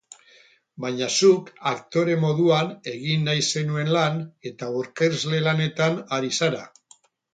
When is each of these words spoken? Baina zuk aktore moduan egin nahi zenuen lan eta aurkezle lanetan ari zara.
Baina 0.85 1.09
zuk 1.25 1.51
aktore 1.71 2.15
moduan 2.23 2.71
egin 2.93 3.27
nahi 3.31 3.43
zenuen 3.51 3.91
lan 3.99 4.17
eta 4.53 4.71
aurkezle 4.73 5.43
lanetan 5.51 6.01
ari 6.19 6.33
zara. 6.41 6.65